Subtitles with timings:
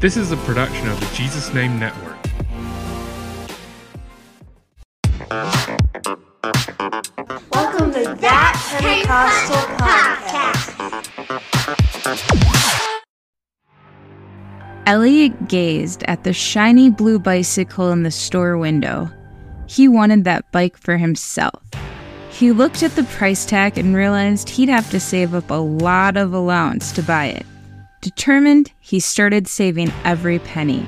[0.00, 2.16] This is a production of the Jesus Name Network.
[7.52, 10.72] Welcome to That Pentecostal Podcast.
[14.86, 19.10] Elliot gazed at the shiny blue bicycle in the store window.
[19.66, 21.62] He wanted that bike for himself.
[22.30, 26.16] He looked at the price tag and realized he'd have to save up a lot
[26.16, 27.44] of allowance to buy it.
[28.00, 30.86] Determined, he started saving every penny.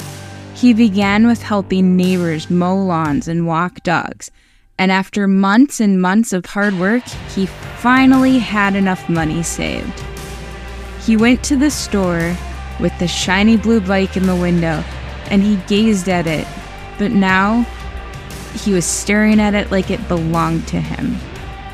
[0.55, 4.31] He began with helping neighbors mow lawns and walk dogs,
[4.79, 7.05] and after months and months of hard work,
[7.35, 10.03] he finally had enough money saved.
[11.05, 12.35] He went to the store
[12.81, 14.83] with the shiny blue bike in the window,
[15.27, 16.47] and he gazed at it,
[16.99, 17.67] but now
[18.55, 21.19] he was staring at it like it belonged to him.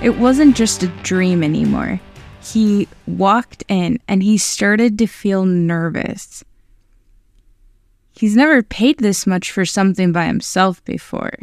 [0.02, 2.00] It wasn't just a dream anymore.
[2.52, 6.44] He walked in and he started to feel nervous.
[8.12, 11.34] He's never paid this much for something by himself before.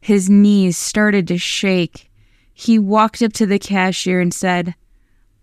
[0.00, 2.10] His knees started to shake.
[2.52, 4.74] He walked up to the cashier and said,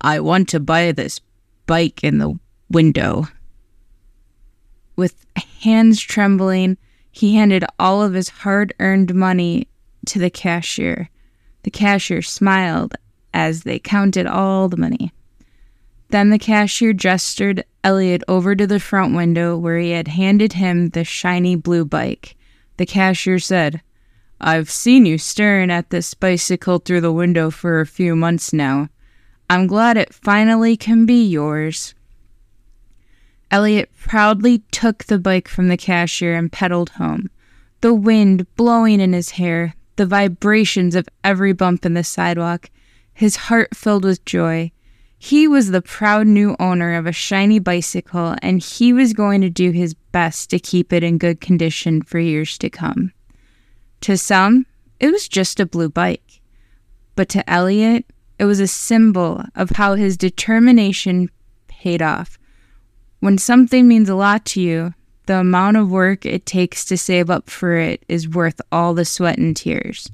[0.01, 1.21] I want to buy this
[1.67, 2.37] bike in the
[2.69, 3.29] window.
[4.95, 5.25] With
[5.61, 6.77] hands trembling,
[7.11, 9.67] he handed all of his hard earned money
[10.07, 11.09] to the cashier.
[11.63, 12.95] The cashier smiled
[13.35, 15.11] as they counted all the money.
[16.09, 20.89] Then the cashier gestured Elliot over to the front window where he had handed him
[20.89, 22.37] the shiny blue bike.
[22.77, 23.81] The cashier said,
[24.39, 28.87] I've seen you staring at this bicycle through the window for a few months now.
[29.49, 31.93] I'm glad it finally can be yours.
[33.51, 37.29] Elliot proudly took the bike from the cashier and pedaled home,
[37.81, 42.69] the wind blowing in his hair, the vibrations of every bump in the sidewalk,
[43.15, 44.71] his heart filled with joy.
[45.17, 49.49] He was the proud new owner of a shiny bicycle, and he was going to
[49.49, 53.13] do his best to keep it in good condition for years to come.
[54.01, 54.65] To some,
[54.99, 56.41] it was just a blue bike.
[57.15, 58.05] But to Elliot,
[58.37, 61.29] it was a symbol of how his determination
[61.67, 62.37] paid off.
[63.21, 64.93] When something means a lot to you,
[65.25, 69.05] the amount of work it takes to save up for it is worth all the
[69.05, 70.11] sweat and tears.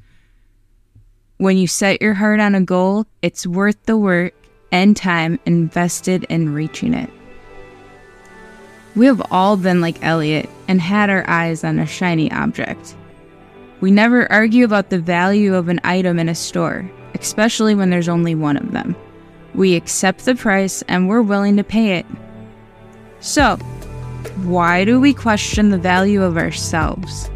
[1.41, 4.35] When you set your heart on a goal, it's worth the work
[4.71, 7.09] and time invested in reaching it.
[8.95, 12.95] We have all been like Elliot and had our eyes on a shiny object.
[13.79, 18.07] We never argue about the value of an item in a store, especially when there's
[18.07, 18.95] only one of them.
[19.55, 22.05] We accept the price and we're willing to pay it.
[23.19, 23.55] So,
[24.43, 27.31] why do we question the value of ourselves?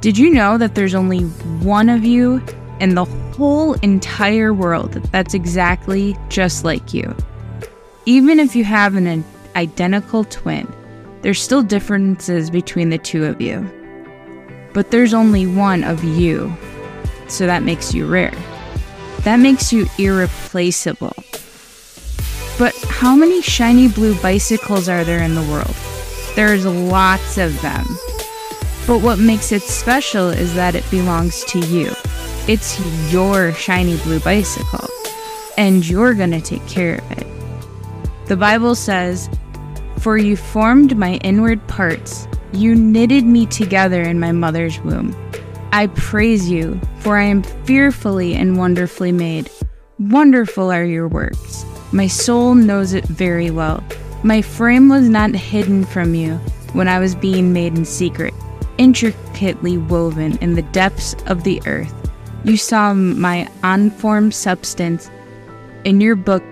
[0.00, 2.40] Did you know that there's only one of you
[2.80, 7.14] in the whole entire world that's exactly just like you?
[8.06, 9.24] Even if you have an
[9.56, 10.72] identical twin,
[11.22, 13.68] there's still differences between the two of you.
[14.72, 16.52] But there's only one of you,
[17.26, 18.34] so that makes you rare.
[19.20, 21.14] That makes you irreplaceable.
[22.58, 25.74] But how many shiny blue bicycles are there in the world?
[26.34, 27.86] There's lots of them.
[28.86, 31.92] But what makes it special is that it belongs to you.
[32.48, 32.80] It's
[33.12, 34.88] your shiny blue bicycle,
[35.58, 37.26] and you're going to take care of it.
[38.24, 39.28] The Bible says,
[39.98, 45.14] For you formed my inward parts, you knitted me together in my mother's womb.
[45.72, 49.50] I praise you, for I am fearfully and wonderfully made.
[49.98, 51.66] Wonderful are your works.
[51.92, 53.84] My soul knows it very well.
[54.22, 56.36] My frame was not hidden from you
[56.72, 58.32] when I was being made in secret,
[58.78, 61.92] intricately woven in the depths of the earth.
[62.44, 65.10] You saw my unformed substance.
[65.84, 66.42] In your book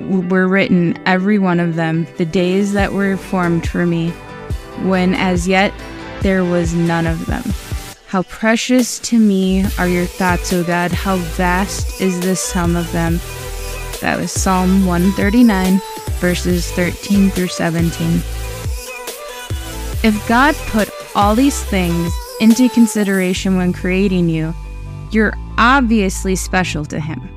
[0.00, 4.10] were written, every one of them, the days that were formed for me
[4.82, 5.72] when as yet
[6.22, 7.42] there was none of them.
[8.06, 12.90] How precious to me are your thoughts, O God, how vast is the sum of
[12.92, 13.20] them.
[14.00, 15.80] That was Psalm 139,
[16.20, 17.90] verses 13 through 17.
[20.02, 24.54] If God put all these things into consideration when creating you,
[25.10, 27.28] you're obviously special to Him.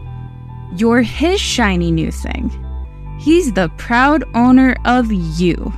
[0.75, 2.51] You're His shiny new thing.
[3.19, 5.73] He's the proud owner of you.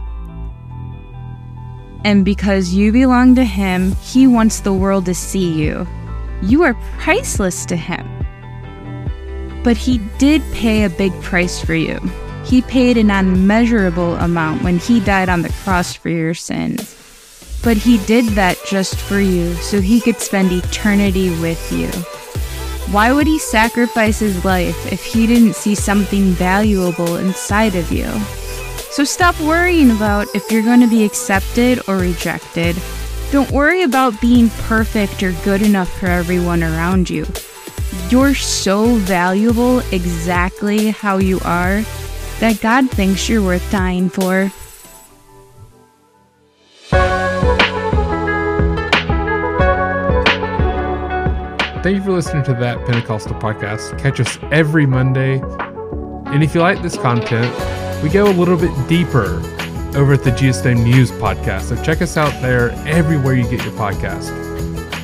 [2.05, 5.87] And because you belong to Him, He wants the world to see you.
[6.41, 8.07] You are priceless to Him.
[9.63, 11.99] But He did pay a big price for you.
[12.45, 17.02] He paid an unmeasurable amount when He died on the cross for your sins.
[17.63, 21.87] But He did that just for you so He could spend eternity with you.
[22.93, 28.09] Why would He sacrifice His life if He didn't see something valuable inside of you?
[28.91, 32.75] So stop worrying about if you're going to be accepted or rejected.
[33.31, 37.25] Don't worry about being perfect or good enough for everyone around you.
[38.09, 41.81] You're so valuable exactly how you are
[42.39, 44.51] that God thinks you're worth dying for.
[51.83, 53.99] thank you for listening to that Pentecostal podcast.
[53.99, 55.41] Catch us every Monday.
[56.27, 57.53] And if you like this content,
[58.01, 59.41] we go a little bit deeper
[59.95, 61.63] over at the Jesus Name News podcast.
[61.63, 64.31] So check us out there everywhere you get your podcast.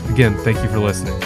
[0.09, 1.19] Again, thank you for listening.